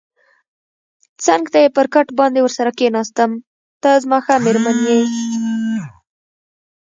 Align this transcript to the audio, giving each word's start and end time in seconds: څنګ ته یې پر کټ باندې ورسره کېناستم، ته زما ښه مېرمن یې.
څنګ 1.25 1.43
ته 1.51 1.57
یې 1.63 1.69
پر 1.77 1.85
کټ 1.93 2.07
باندې 2.19 2.39
ورسره 2.43 2.71
کېناستم، 2.79 3.31
ته 3.81 3.89
زما 4.03 4.19
ښه 4.25 4.35
مېرمن 4.45 4.77
یې. 4.89 5.01